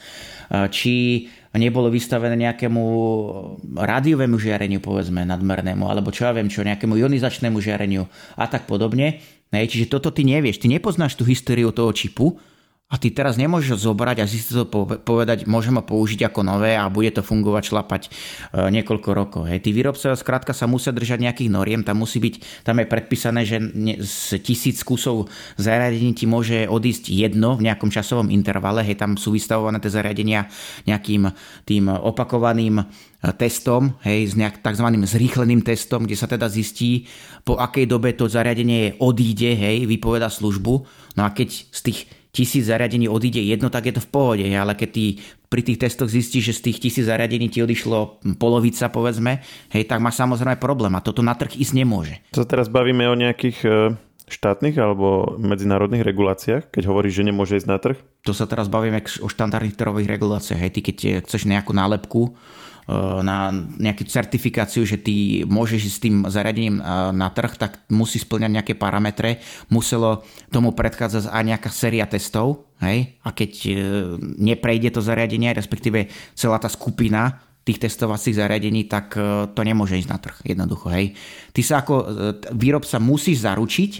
[0.70, 1.26] či
[1.58, 2.84] nebolo vystavené nejakému
[3.74, 8.06] rádiovému žiareniu, povedzme, nadmernému, alebo čo ja viem, čo, nejakému ionizačnému žiareniu
[8.38, 9.24] a tak podobne.
[9.50, 12.38] Hej, čiže toto ty nevieš, ty nepoznáš tú históriu toho čipu
[12.90, 14.66] a ty teraz nemôžeš zobrať a si to
[15.06, 18.10] povedať, môžem ho použiť ako nové a bude to fungovať, šlapať e,
[18.74, 19.42] niekoľko rokov.
[19.46, 19.62] Hej.
[19.62, 23.62] Tí výrobcovia skrátka sa musia držať nejakých noriem, tam musí byť, tam je predpísané, že
[24.02, 25.30] z tisíc kusov
[25.62, 30.50] zariadení ti môže odísť jedno v nejakom časovom intervale, hej, tam sú vystavované tie zariadenia
[30.90, 31.30] nejakým
[31.70, 32.90] tým opakovaným
[33.38, 34.88] testom, hej, s nejak tzv.
[35.06, 37.06] zrýchleným testom, kde sa teda zistí,
[37.46, 40.74] po akej dobe to zariadenie odíde, hej, vypoveda službu.
[41.14, 44.78] No a keď z tých tisíc zariadení odíde jedno, tak je to v pohode, ale
[44.78, 45.06] keď ty
[45.50, 49.42] pri tých testoch zistíš, že z tých tisíc zariadení ti odišlo polovica, povedzme,
[49.74, 52.22] hej, tak máš samozrejme problém a toto na trh ísť nemôže.
[52.38, 53.70] To teraz bavíme o nejakých e,
[54.30, 57.98] štátnych alebo medzinárodných reguláciách, keď hovoríš, že nemôže ísť na trh?
[58.30, 60.62] To sa teraz bavíme o štandardných trhových reguláciách.
[60.62, 62.38] Hej, ty keď chceš nejakú nálepku,
[63.22, 68.52] na nejakú certifikáciu, že ty môžeš s tým zariadením eh, na trh, tak musí splňať
[68.52, 69.44] nejaké parametre.
[69.70, 73.20] Muselo tomu predchádzať aj nejaká séria testov, hej?
[73.22, 73.76] a keď eh,
[74.42, 79.14] neprejde to zariadenie, respektíve celá tá skupina tých testovacích zariadení, tak
[79.54, 80.90] to nemôže ísť na trh jednoducho.
[80.90, 81.14] Hej.
[81.54, 81.96] Ty sa ako
[82.58, 83.92] výrobca musíš zaručiť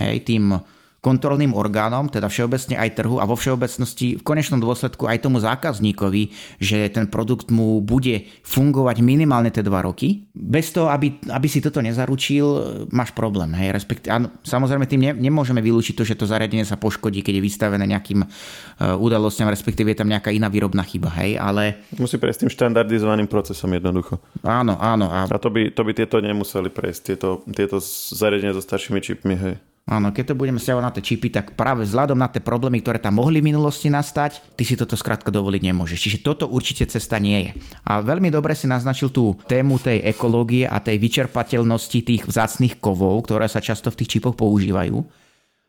[0.00, 0.58] hej, tým
[1.06, 6.34] kontrolným orgánom, teda všeobecne aj trhu a vo všeobecnosti v konečnom dôsledku aj tomu zákazníkovi,
[6.58, 10.26] že ten produkt mu bude fungovať minimálne tie dva roky.
[10.34, 12.44] Bez toho, aby, aby si toto nezaručil,
[12.90, 13.54] máš problém.
[13.54, 13.78] Hej?
[13.78, 17.46] Respektíve, áno, samozrejme tým ne, nemôžeme vylúčiť to, že to zariadenie sa poškodí, keď je
[17.46, 21.14] vystavené nejakým uh, udalostiam, respektíve je tam nejaká iná výrobná chyba.
[21.22, 21.38] Hej?
[21.38, 21.86] Ale...
[22.02, 24.18] Musí prejsť tým štandardizovaným procesom jednoducho.
[24.42, 25.06] Áno, áno.
[25.06, 27.78] A, a to, by, to by tieto nemuseli prejsť, tieto, tieto
[28.10, 29.36] zariadenia so staršími čipmi.
[29.38, 29.54] Hej.
[29.86, 32.98] Áno, keď to budeme stiahovať na tie čipy, tak práve vzhľadom na tie problémy, ktoré
[32.98, 35.98] tam mohli v minulosti nastať, ty si toto skrátka dovoliť nemôžeš.
[36.02, 37.50] Čiže toto určite cesta nie je.
[37.86, 43.30] A veľmi dobre si naznačil tú tému tej ekológie a tej vyčerpateľnosti tých vzácných kovov,
[43.30, 45.06] ktoré sa často v tých čipoch používajú.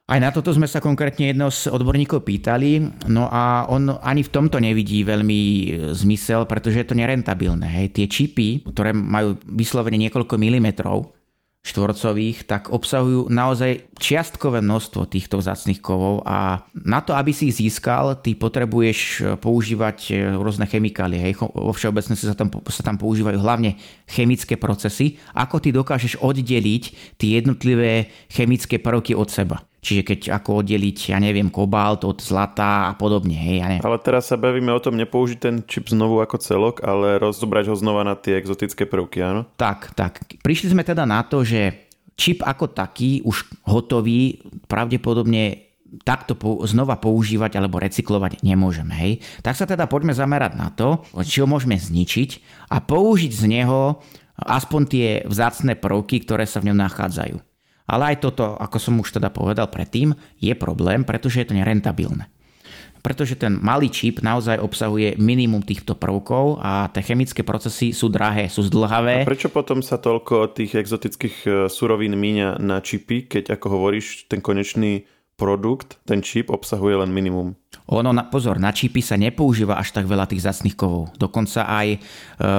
[0.10, 4.34] Aj na toto sme sa konkrétne jedného z odborníkov pýtali, no a on ani v
[4.34, 5.40] tomto nevidí veľmi
[5.94, 7.70] zmysel, pretože je to nerentabilné.
[7.70, 7.88] Hej.
[7.94, 11.14] Tie čipy, ktoré majú vyslovene niekoľko milimetrov,
[11.68, 17.60] štvorcových, tak obsahujú naozaj čiastkové množstvo týchto vzácných kovov a na to, aby si ich
[17.60, 21.20] získal, ty potrebuješ e, používať e, rôzne chemikálie.
[21.20, 21.44] Hej.
[21.44, 23.76] Vo všeobecnosti sa tam, sa tam používajú hlavne
[24.08, 25.20] chemické procesy.
[25.36, 26.84] Ako ty dokážeš oddeliť
[27.20, 29.60] tie jednotlivé chemické prvky od seba?
[29.88, 33.40] Čiže keď ako oddeliť, ja neviem, kobalt od zlata a podobne.
[33.40, 37.16] Hej, ja Ale teraz sa bavíme o tom nepoužiť ten čip znovu ako celok, ale
[37.16, 39.48] rozobrať ho znova na tie exotické prvky, áno?
[39.56, 40.28] Tak, tak.
[40.44, 41.88] Prišli sme teda na to, že
[42.20, 45.72] čip ako taký, už hotový, pravdepodobne
[46.04, 46.36] takto
[46.68, 48.92] znova používať alebo recyklovať nemôžeme.
[48.92, 49.24] Hej?
[49.40, 52.44] Tak sa teda poďme zamerať na to, či ho môžeme zničiť
[52.76, 54.04] a použiť z neho
[54.36, 57.40] aspoň tie vzácne prvky, ktoré sa v ňom nachádzajú.
[57.88, 60.12] Ale aj toto, ako som už teda povedal predtým,
[60.44, 62.28] je problém, pretože je to nerentabilné.
[63.00, 68.52] Pretože ten malý čip naozaj obsahuje minimum týchto prvkov a tie chemické procesy sú drahé,
[68.52, 69.24] sú zdlhavé.
[69.24, 74.28] A prečo potom sa toľko tých exotických e, surovín míňa na čipy, keď ako hovoríš,
[74.28, 77.54] ten konečný produkt, ten čip obsahuje len minimum.
[77.94, 81.14] Ono, na, pozor, na čipy sa nepoužíva až tak veľa tých zacných kovov.
[81.16, 81.98] Dokonca aj e,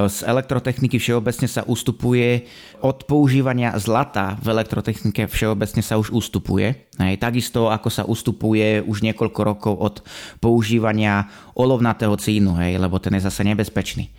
[0.09, 2.47] z elektrotechniky všeobecne sa ustupuje
[2.81, 6.89] od používania zlata v elektrotechnike všeobecne sa už ustupuje.
[7.03, 9.97] Hej, takisto ako sa ustupuje už niekoľko rokov od
[10.39, 11.27] používania
[11.59, 14.15] olovnatého cínu, hej, lebo ten je zase nebezpečný.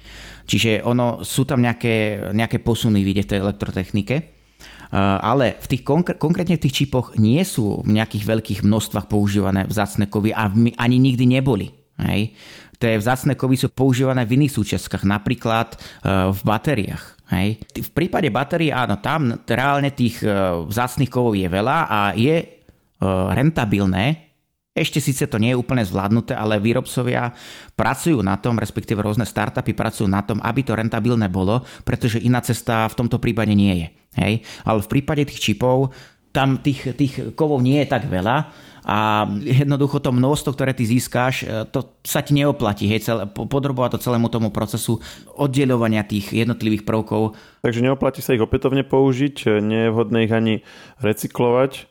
[0.46, 4.39] Čiže ono, sú tam nejaké, nejaké posuny vidieť v tej elektrotechnike.
[4.90, 9.06] Eh, ale v tých konkr- konkrétne v tých čipoch nie sú v nejakých veľkých množstvách
[9.06, 10.50] používané vzácne kovy a
[10.82, 11.70] ani nikdy neboli.
[12.02, 12.34] Hej.
[12.82, 17.06] Tie vzácne kovy sú používané v iných súčiastkách, napríklad eh, v batériách.
[17.30, 17.62] Hej.
[17.70, 20.34] V prípade batérií áno, tam reálne tých eh,
[20.66, 22.58] vzácnych kovov je veľa a je
[23.00, 24.29] rentabilné,
[24.80, 27.36] ešte síce to nie je úplne zvládnuté, ale výrobcovia
[27.76, 32.40] pracujú na tom, respektíve rôzne startupy pracujú na tom, aby to rentabilné bolo, pretože iná
[32.40, 33.88] cesta v tomto prípade nie je.
[34.18, 34.34] Hej?
[34.64, 35.92] Ale v prípade tých čipov
[36.30, 41.46] tam tých, tých kovov nie je tak veľa a jednoducho to množstvo, ktoré ty získáš,
[41.46, 44.98] e, to sa ti neoplatí, hej, celé, podrobovať to celému tomu procesu
[45.38, 47.38] oddeľovania tých jednotlivých prvkov.
[47.62, 50.56] Takže neoplatí sa ich opätovne použiť, nie je vhodné ich ani
[51.04, 51.86] recyklovať,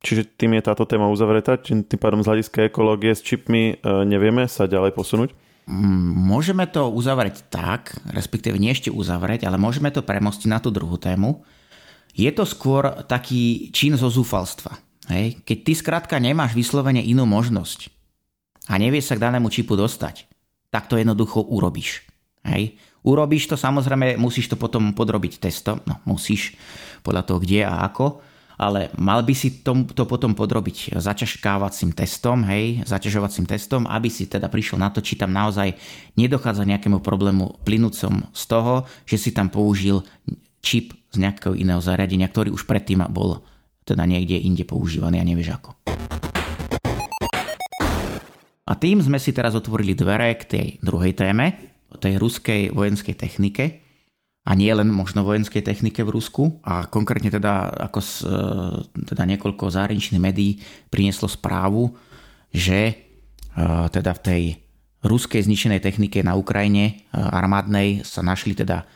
[0.00, 4.48] Čiže tým je táto téma uzavretá, tým pádom z hľadiska ekológie s čipmi e, nevieme
[4.48, 5.30] sa ďalej posunúť?
[5.68, 10.72] Mm, môžeme to uzavrieť tak, respektíve nie ešte uzavrieť, ale môžeme to premostiť na tú
[10.72, 11.44] druhú tému.
[12.16, 14.72] Je to skôr taký čin zo zúfalstva.
[15.12, 15.44] Hej?
[15.44, 17.92] Keď ty skrátka nemáš vyslovene inú možnosť
[18.72, 20.24] a nevieš sa k danému čipu dostať,
[20.72, 22.08] tak to jednoducho urobíš.
[22.48, 22.80] Hej?
[23.04, 26.56] Urobíš to, samozrejme musíš to potom podrobiť testom, no musíš,
[27.04, 28.20] podľa toho kde a ako,
[28.60, 34.28] ale mal by si to, to potom podrobiť zaťažkávacím testom, hej, zaťažovacím testom, aby si
[34.28, 35.72] teda prišiel na to, či tam naozaj
[36.20, 40.04] nedochádza nejakému problému plynúcom z toho, že si tam použil
[40.60, 43.40] čip z nejakého iného zariadenia, ktorý už predtým bol
[43.88, 45.70] teda niekde inde používaný a nevieš ako.
[48.68, 53.18] A tým sme si teraz otvorili dvere k tej druhej téme, o tej ruskej vojenskej
[53.18, 53.89] technike
[54.40, 56.64] a nie len možno vojenskej technike v Rusku.
[56.64, 58.40] A konkrétne teda, ako z, e,
[59.12, 61.92] teda niekoľko zahraničných médií prinieslo správu,
[62.48, 62.94] že e,
[63.92, 64.42] teda v tej
[65.04, 68.88] ruskej zničenej technike na Ukrajine e, armádnej sa našli teda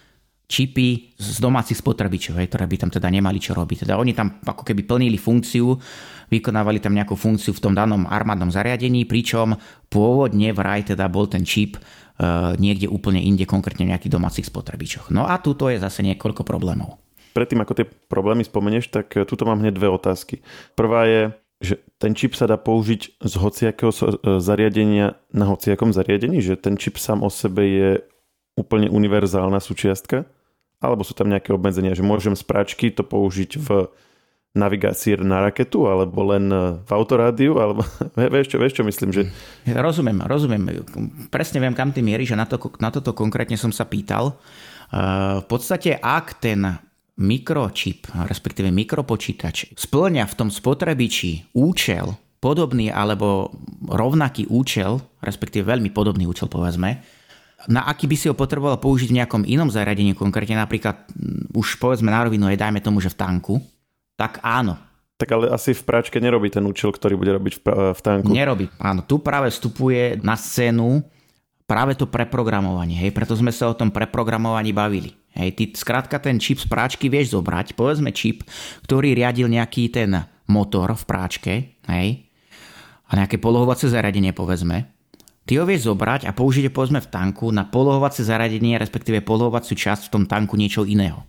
[0.44, 3.88] čipy z domácich spotrebičov, ktoré by tam teda nemali čo robiť.
[3.88, 5.72] Teda oni tam ako keby plnili funkciu,
[6.28, 9.57] vykonávali tam nejakú funkciu v tom danom armádnom zariadení, pričom
[9.88, 11.80] pôvodne vraj teda bol ten čip
[12.14, 15.11] Eh, niekde úplne inde, konkrétne v nejakých domácich spotrebičoch.
[15.11, 17.02] No a tuto je zase niekoľko problémov.
[17.35, 20.38] Predtým, ako tie problémy spomenieš, tak eh, tuto mám hneď dve otázky.
[20.78, 26.38] Prvá je, že ten čip sa dá použiť z hociakého eh, zariadenia na hociakom zariadení,
[26.38, 27.90] že ten čip sám o sebe je
[28.54, 30.26] úplne univerzálna súčiastka,
[30.78, 33.68] alebo sú tam nejaké obmedzenia, že môžem z práčky to použiť v
[34.54, 37.82] navigácii na raketu, alebo len e, v autorádiu, alebo
[38.34, 39.22] vieš čo, vieš čo myslím, že...
[39.66, 40.62] Rozumiem, rozumiem.
[41.28, 44.30] Presne viem, kam ty mieríš a na, to, na toto konkrétne som sa pýtal.
[44.30, 44.34] E,
[45.42, 46.62] v podstate, ak ten
[47.18, 53.54] mikročip, respektíve mikropočítač, splňa v tom spotrebiči účel podobný alebo
[53.88, 57.00] rovnaký účel, respektíve veľmi podobný účel povedzme,
[57.68, 61.09] na aký by si ho potreboval použiť v nejakom inom zariadení, konkrétne napríklad
[61.53, 63.55] už povedzme na rovinu, je dajme tomu, že v tanku,
[64.14, 64.77] tak áno.
[65.14, 68.31] Tak ale asi v práčke nerobí ten účel, ktorý bude robiť v, v tanku.
[68.35, 69.07] Nerobí, áno.
[69.07, 71.07] Tu práve vstupuje na scénu
[71.64, 75.16] práve to preprogramovanie, hej, preto sme sa o tom preprogramovaní bavili.
[75.35, 78.46] Hej, ty skrátka ten čip z práčky vieš zobrať, povedzme čip,
[78.87, 80.14] ktorý riadil nejaký ten
[80.46, 81.53] motor v práčke,
[81.88, 82.29] hej,
[83.09, 84.93] a nejaké polohovacie zariadenie, povedzme,
[85.44, 89.76] ty ho vieš zobrať a použiť ho povedzme v tanku na polohovacie zariadenie, respektíve polohovaciu
[89.76, 91.24] časť v tom tanku niečo iného.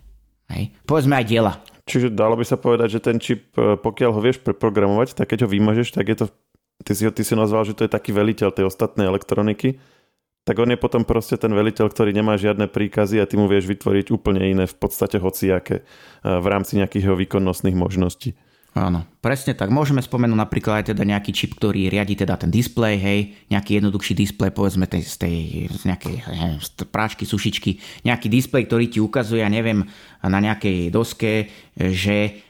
[0.52, 0.72] Hej.
[0.84, 1.52] Povedzme aj diela.
[1.86, 5.46] Čiže dalo by sa povedať, že ten čip, e, pokiaľ ho vieš preprogramovať, tak keď
[5.46, 6.26] ho vymažeš, tak je to,
[6.82, 9.78] ty si, ty si nazval, že to je taký veliteľ tej ostatnej elektroniky,
[10.46, 13.66] tak on je potom proste ten veliteľ, ktorý nemá žiadne príkazy a ty mu vieš
[13.66, 15.84] vytvoriť úplne iné v podstate hociaké e,
[16.26, 18.34] v rámci nejakých jeho výkonnostných možností.
[18.76, 19.72] Áno, presne tak.
[19.72, 24.12] Môžeme spomenúť napríklad aj teda nejaký čip, ktorý riadi teda ten displej, hej, nejaký jednoduchší
[24.12, 25.36] displej, povedzme tej, z tej
[25.72, 29.88] z nejakej hej, z práčky, sušičky, nejaký displej, ktorý ti ukazuje, ja neviem,
[30.20, 32.44] na nejakej doske, že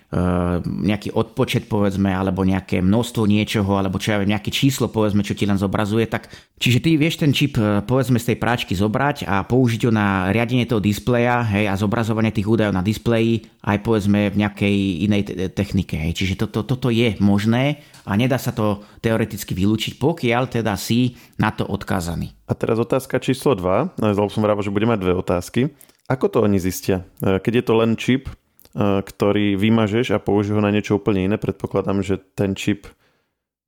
[0.86, 5.34] nejaký odpočet povedzme, alebo nejaké množstvo niečoho, alebo čo ja viem, nejaké číslo povedzme, čo
[5.34, 6.30] ti len zobrazuje, tak
[6.62, 10.30] čiže ty vieš ten čip eh, povedzme z tej práčky zobrať a použiť ho na
[10.30, 14.76] riadenie toho displeja hej, a zobrazovanie tých údajov na displeji aj povedzme v nejakej
[15.10, 15.22] inej
[15.58, 15.98] technike.
[15.98, 16.22] Hej.
[16.22, 21.50] Čiže toto, toto je možné a nedá sa to teoreticky vylúčiť, pokiaľ teda si na
[21.50, 22.30] to odkázaný.
[22.46, 25.60] A teraz otázka číslo 2, lebo som vravil, že budeme mať dve otázky.
[26.06, 27.02] Ako to oni zistia?
[27.18, 28.30] Eh, keď je to len čip,
[28.76, 31.40] ktorý vymažeš a použiješ ho na niečo úplne iné.
[31.40, 32.92] Predpokladám, že ten čip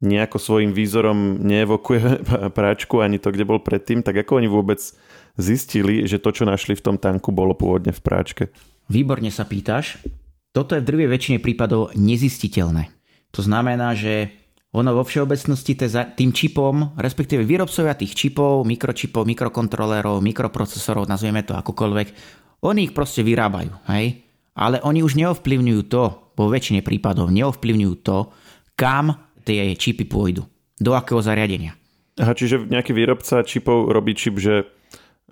[0.05, 2.23] nejako svojim výzorom neevokuje
[2.59, 4.79] práčku ani to, kde bol predtým, tak ako oni vôbec
[5.41, 8.43] zistili, že to, čo našli v tom tanku, bolo pôvodne v práčke?
[8.93, 9.99] Výborne sa pýtaš.
[10.53, 12.89] Toto je v drvej väčšine prípadov nezistiteľné.
[13.37, 14.33] To znamená, že
[14.73, 15.77] ono vo všeobecnosti
[16.17, 22.09] tým čipom, respektíve výrobcovia tých čipov, mikročipov, mikrokontrolérov, mikroprocesorov, nazvieme to akokoľvek,
[22.65, 23.73] oni ich proste vyrábajú.
[23.89, 24.28] Hej?
[24.59, 28.35] Ale oni už neovplyvňujú to, vo väčšine prípadov neovplyvňujú to,
[28.75, 29.15] kam
[29.47, 30.43] tie čipy pôjdu,
[30.83, 31.79] do akého zariadenia.
[32.19, 34.67] Aha, čiže nejaký výrobca čipov robí čip, že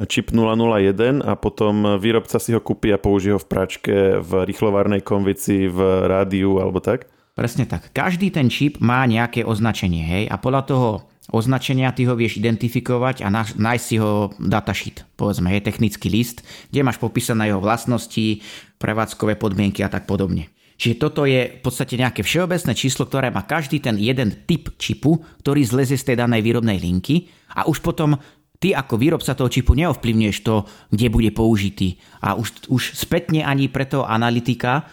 [0.06, 5.02] čip 001 a potom výrobca si ho kúpi a použije ho v pračke, v rýchlovárnej
[5.02, 7.10] konvici, v rádiu alebo tak?
[7.36, 7.92] Presne tak.
[7.92, 10.88] Každý ten čip má nejaké označenie, hej, a podľa toho
[11.30, 16.86] označenia ty ho vieš identifikovať a nájsť si ho datasheet, povedzme, hej, technický list, kde
[16.86, 18.42] máš popísané jeho vlastnosti,
[18.78, 20.52] prevádzkové podmienky a tak podobne.
[20.76, 25.24] Čiže toto je v podstate nejaké všeobecné číslo, ktoré má každý ten jeden typ čipu,
[25.40, 28.20] ktorý zleze z tej danej výrobnej linky a už potom
[28.60, 31.96] ty ako výrobca toho čipu neovplyvňuješ to, kde bude použitý.
[32.20, 34.84] A už, už spätne ani pre toho analytika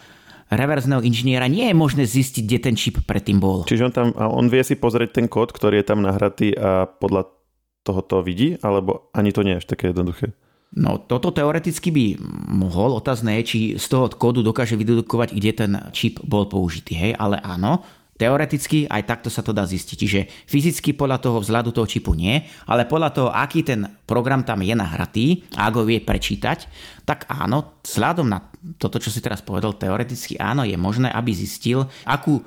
[0.56, 3.66] reverzného inžiniera nie je možné zistiť, kde ten čip predtým bol.
[3.66, 7.30] Čiže on, tam, on vie si pozrieť ten kód, ktorý je tam nahratý a podľa
[7.84, 10.32] toho to vidí, alebo ani to nie je až také jednoduché?
[10.74, 12.06] No toto teoreticky by
[12.50, 17.12] mohol, otázne je, či z toho kódu dokáže vydedukovať, kde ten čip bol použitý, hej,
[17.14, 17.86] ale áno,
[18.24, 19.98] Teoreticky aj takto sa to dá zistiť.
[20.00, 22.40] Čiže fyzicky podľa toho vzhľadu toho čipu nie,
[22.72, 26.72] ale podľa toho, aký ten program tam je nahratý a ak ho vie prečítať,
[27.04, 28.40] tak áno, vzhľadom na
[28.80, 32.40] toto, čo si teraz povedal, teoreticky áno, je možné, aby zistil, akú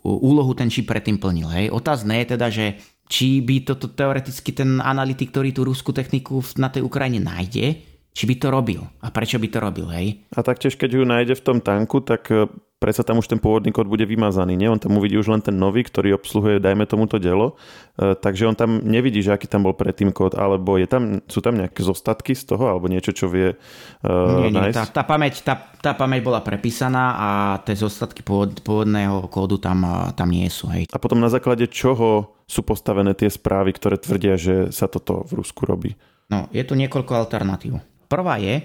[0.00, 1.52] úlohu ten čip predtým plnil.
[1.52, 1.66] Hej.
[1.68, 2.80] Otázne je teda, že
[3.10, 8.24] či by toto teoreticky ten analytik, ktorý tú ruskú techniku na tej Ukrajine nájde, či
[8.24, 10.24] by to robil a prečo by to robil, hej?
[10.34, 12.46] A taktiež, keď ju nájde v tom tanku, tak e,
[12.80, 14.72] predsa tam už ten pôvodný kód bude vymazaný, nie?
[14.72, 17.60] On tam uvidí už len ten nový, ktorý obsluhuje, dajme tomuto dielo,
[18.00, 21.44] e, takže on tam nevidí, že aký tam bol predtým kód, alebo je tam, sú
[21.44, 25.44] tam nejaké zostatky z toho, alebo niečo, čo vie uh, nie, nie, tá, tá, pamäť,
[25.44, 27.28] tá, tá pamäť bola prepísaná a
[27.68, 29.84] tie zostatky pôvod, pôvodného kódu tam,
[30.16, 30.88] tam nie sú, hej.
[30.88, 35.44] A potom na základe čoho sú postavené tie správy, ktoré tvrdia, že sa toto v
[35.44, 36.00] Rusku robí?
[36.32, 37.82] No, je tu niekoľko alternatív.
[38.08, 38.64] Prvá je,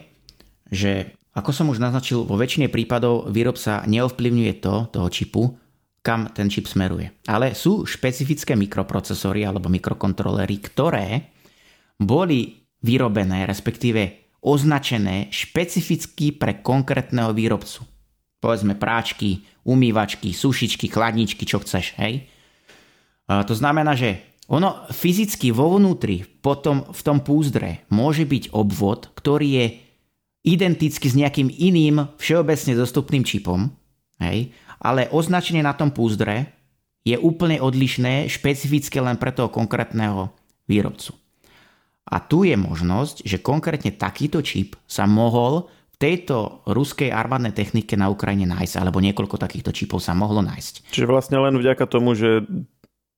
[0.72, 5.44] že ako som už naznačil, vo väčšine prípadov výrobca neovplyvňuje to, toho čipu,
[6.00, 7.12] kam ten čip smeruje.
[7.28, 11.36] Ale sú špecifické mikroprocesory alebo mikrokontrolery, ktoré
[12.00, 17.84] boli vyrobené, respektíve označené špecificky pre konkrétneho výrobcu.
[18.40, 22.30] Povedzme práčky, umývačky, sušičky, chladničky, čo chceš, hej?
[23.26, 29.10] A to znamená, že ono fyzicky vo vnútri, potom v tom púzdre, môže byť obvod,
[29.18, 29.66] ktorý je
[30.46, 33.74] identický s nejakým iným všeobecne dostupným čipom,
[34.22, 36.54] hej, ale označenie na tom púzdre
[37.06, 40.30] je úplne odlišné, špecifické len pre toho konkrétneho
[40.70, 41.14] výrobcu.
[42.06, 47.98] A tu je možnosť, že konkrétne takýto čip sa mohol v tejto ruskej armádnej technike
[47.98, 50.94] na Ukrajine nájsť, alebo niekoľko takýchto čipov sa mohlo nájsť.
[50.94, 52.46] Čiže vlastne len vďaka tomu, že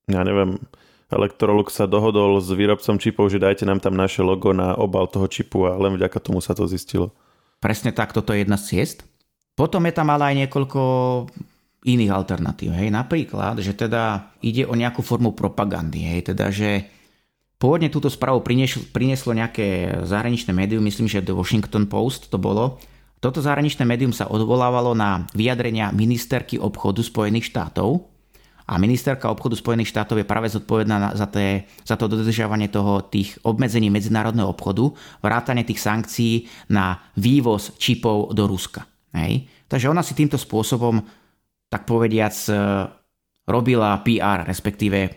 [0.08, 0.62] ja neviem,
[1.08, 5.32] Electrolux sa dohodol s výrobcom čipov, že dajte nám tam naše logo na obal toho
[5.32, 7.16] čipu a len vďaka tomu sa to zistilo.
[7.64, 9.08] Presne tak, toto je jedna z ciest.
[9.56, 10.82] Potom je tam ale aj niekoľko
[11.88, 12.76] iných alternatív.
[12.76, 12.92] Hej.
[12.92, 16.04] Napríklad, že teda ide o nejakú formu propagandy.
[16.04, 16.36] Hej.
[16.36, 16.86] Teda, že
[17.56, 22.78] pôvodne túto správu prinieslo, prinieslo nejaké zahraničné médium, myslím, že The Washington Post to bolo.
[23.18, 28.06] Toto zahraničné médium sa odvolávalo na vyjadrenia ministerky obchodu Spojených štátov,
[28.68, 33.40] a ministerka obchodu Spojených štátov je práve zodpovedná za, té, za to dodržiavanie toho, tých
[33.48, 34.92] obmedzení medzinárodného obchodu,
[35.24, 38.84] vrátanie tých sankcií na vývoz čipov do Ruska.
[39.16, 39.48] Hej.
[39.72, 41.00] Takže ona si týmto spôsobom,
[41.72, 42.54] tak povediac, e,
[43.48, 45.16] robila PR, respektíve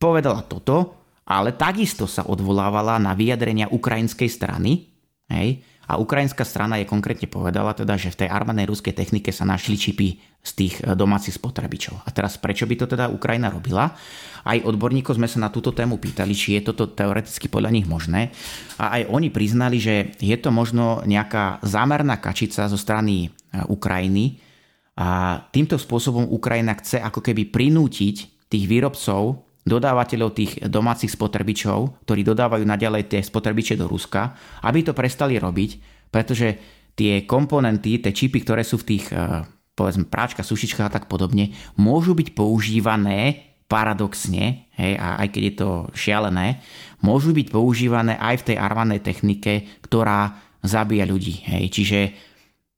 [0.00, 0.96] povedala toto,
[1.28, 4.88] ale takisto sa odvolávala na vyjadrenia ukrajinskej strany,
[5.28, 9.48] hej, a ukrajinská strana je konkrétne povedala teda, že v tej armádnej ruskej technike sa
[9.48, 12.04] našli čipy z tých e, domácich spotrebičov.
[12.04, 13.96] A teraz prečo by to teda Ukrajina robila?
[14.44, 18.36] Aj odborníkov sme sa na túto tému pýtali, či je toto teoreticky podľa nich možné.
[18.76, 23.28] A aj oni priznali, že je to možno nejaká zámerná kačica zo strany e,
[23.72, 24.44] Ukrajiny.
[25.00, 32.24] A týmto spôsobom Ukrajina chce ako keby prinútiť tých výrobcov dodávateľov tých domácich spotrebičov, ktorí
[32.24, 35.70] dodávajú naďalej tie spotrebiče do Ruska, aby to prestali robiť,
[36.08, 36.48] pretože
[36.98, 39.44] tie komponenty, tie čipy, ktoré sú v tých eh,
[39.78, 45.54] povedzme práčka, sušička a tak podobne, môžu byť používané paradoxne, hej, a aj keď je
[45.54, 46.58] to šialené,
[47.04, 51.46] môžu byť používané aj v tej armádnej technike, ktorá zabíja ľudí.
[51.46, 51.64] Hej.
[51.70, 51.98] Čiže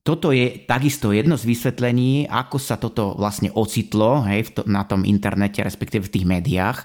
[0.00, 5.04] toto je takisto jedno z vysvetlení, ako sa toto vlastne ocitlo hej, to, na tom
[5.04, 6.78] internete, respektíve v tých médiách,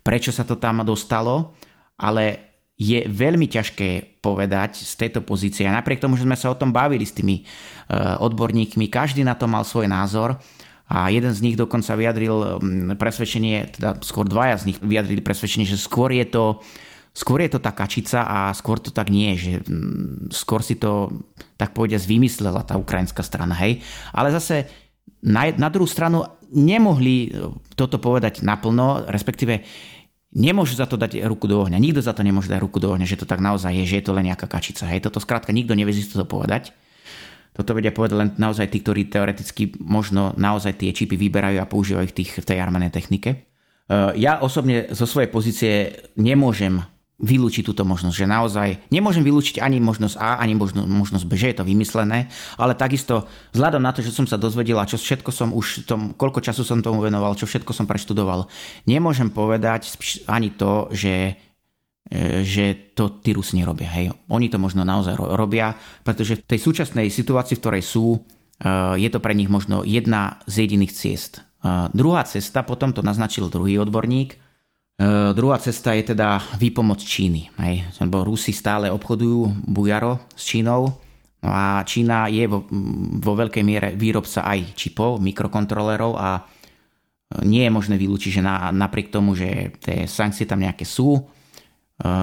[0.00, 1.52] prečo sa to tam dostalo,
[2.00, 5.68] ale je veľmi ťažké povedať z tejto pozície.
[5.68, 9.44] Napriek tomu, že sme sa o tom bavili s tými uh, odborníkmi, každý na to
[9.44, 10.40] mal svoj názor
[10.88, 12.58] a jeden z nich dokonca vyjadril
[12.96, 16.64] presvedčenie, teda skôr dvaja z nich vyjadrili presvedčenie, že skôr je to
[17.12, 21.12] skôr je to tá kačica a skôr to tak nie, že mm, skôr si to
[21.60, 23.84] tak povediať vymyslela tá ukrajinská strana, hej.
[24.16, 24.68] Ale zase
[25.22, 29.62] na, na druhú stranu nemohli e, toto povedať naplno, respektíve
[30.32, 31.76] nemôžu za to dať ruku do ohňa.
[31.76, 34.04] Nikto za to nemôže dať ruku do ohňa, že to tak naozaj je, že je
[34.08, 34.88] to len nejaká kačica.
[34.88, 36.72] Hej, toto skrátka nikto nevie to povedať.
[37.52, 42.08] Toto vedia povedať len naozaj tí, ktorí teoreticky možno naozaj tie čipy vyberajú a používajú
[42.08, 43.44] ich tých, v tej armenej technike.
[44.16, 45.72] Ja osobne zo svojej pozície
[46.16, 46.80] nemôžem
[47.22, 51.54] vylúčiť túto možnosť, že naozaj nemôžem vylúčiť ani možnosť A, ani možnosť, možnosť B, že
[51.54, 52.26] je to vymyslené,
[52.58, 56.18] ale takisto vzhľadom na to, že som sa dozvedel a čo všetko som už, tom,
[56.18, 58.50] koľko času som tomu venoval, čo všetko som preštudoval,
[58.90, 59.94] nemôžem povedať
[60.26, 61.38] ani to, že
[62.10, 63.86] e, že to tí Rusi nerobia.
[63.86, 64.10] Hej.
[64.26, 68.18] Oni to možno naozaj robia, pretože v tej súčasnej situácii, v ktorej sú, e,
[68.98, 71.38] je to pre nich možno jedna z jediných ciest.
[71.38, 74.42] E, druhá cesta, potom to naznačil druhý odborník,
[75.32, 77.48] druhá cesta je teda výpomoc Číny.
[77.58, 77.88] Hej.
[78.02, 80.92] Lebo Rusi stále obchodujú bujaro s Čínou
[81.42, 82.62] no a Čína je vo,
[83.18, 86.44] vo veľkej miere výrobca aj čipov, mikrokontrolerov a
[87.40, 91.20] nie je možné vylúčiť, že na, napriek tomu, že tie sankcie tam nejaké sú, e,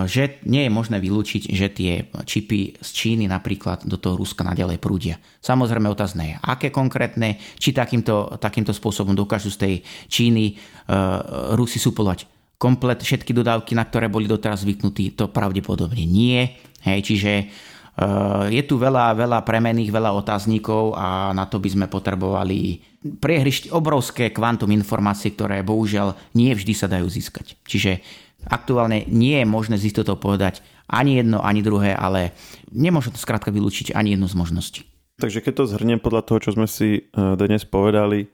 [0.06, 4.78] že nie je možné vylúčiť, že tie čipy z Číny napríklad do toho Ruska naďalej
[4.78, 5.18] prúdia.
[5.42, 9.74] Samozrejme otázne je, aké konkrétne, či takýmto, takýmto spôsobom dokážu z tej
[10.06, 16.60] Číny uh, Rusi suplovať komplet všetky dodávky, na ktoré boli doteraz zvyknutí, to pravdepodobne nie.
[16.84, 21.86] Hej, čiže uh, je tu veľa, veľa premených, veľa otáznikov a na to by sme
[21.88, 27.56] potrebovali priehrišť obrovské kvantum informácií, ktoré bohužiaľ nie vždy sa dajú získať.
[27.64, 28.04] Čiže
[28.52, 30.60] aktuálne nie je možné z istotou povedať
[30.92, 32.36] ani jedno, ani druhé, ale
[32.76, 34.82] nemôžem to skrátka vylúčiť ani jednu z možností.
[35.20, 38.28] Takže keď to zhrniem podľa toho, čo sme si eh, dnes povedali,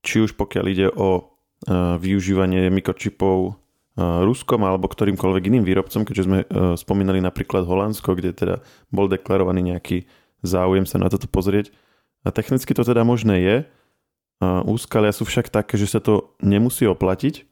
[0.00, 1.22] či už pokiaľ ide o eh,
[2.00, 3.59] využívanie mikročipov
[4.00, 6.46] Ruskom alebo ktorýmkoľvek iným výrobcom, keďže sme e,
[6.80, 8.56] spomínali napríklad Holandsko, kde teda
[8.88, 10.08] bol deklarovaný nejaký
[10.40, 11.72] záujem sa na toto pozrieť.
[12.24, 13.56] A technicky to teda možné je.
[14.40, 17.44] Úskalia sú však také, že sa to nemusí oplatiť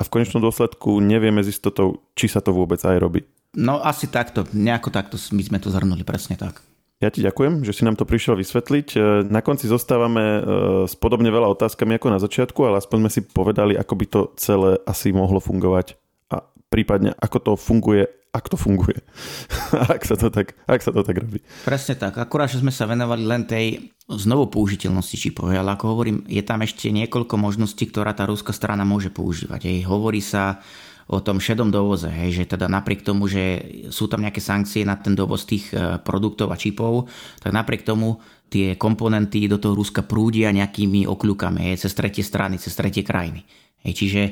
[0.00, 3.28] a v konečnom dôsledku nevieme s istotou, či sa to vôbec aj robí.
[3.52, 6.64] No asi takto, nejako takto my sme to zhrnuli, presne tak.
[7.02, 8.88] Ja ti ďakujem, že si nám to prišiel vysvetliť.
[8.94, 10.40] E, na konci zostávame e,
[10.86, 14.20] s podobne veľa otázkami ako na začiatku, ale aspoň sme si povedali, ako by to
[14.38, 15.98] celé asi mohlo fungovať
[16.30, 19.02] a prípadne ako to funguje, ak to funguje.
[19.98, 21.42] ak, sa to tak, ak sa to tak robí.
[21.66, 22.22] Presne tak.
[22.22, 26.62] Akurát, že sme sa venovali len tej znovu použiteľnosti čipov, ale ako hovorím, je tam
[26.62, 29.66] ešte niekoľko možností, ktorá tá ruská strana môže používať.
[29.66, 30.62] Jej hovorí sa
[31.08, 34.94] o tom šedom dovoze, hej, že teda napriek tomu, že sú tam nejaké sankcie na
[34.98, 37.10] ten dovoz tých e, produktov a čipov,
[37.42, 38.22] tak napriek tomu
[38.52, 43.42] tie komponenty do toho Ruska prúdia nejakými okľukami, hej, cez tretie strany, cez tretie krajiny.
[43.82, 44.22] Hej, čiže,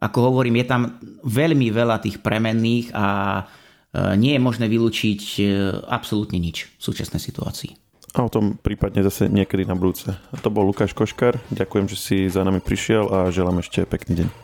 [0.00, 0.82] ako hovorím, je tam
[1.26, 3.06] veľmi veľa tých premenných a
[3.40, 3.42] e,
[4.16, 5.42] nie je možné vylúčiť e,
[5.90, 7.84] absolútne nič v súčasnej situácii.
[8.14, 10.14] A o tom prípadne zase niekedy na budúce.
[10.14, 11.42] A to bol Lukáš Koškar.
[11.50, 14.43] Ďakujem, že si za nami prišiel a želám ešte pekný deň.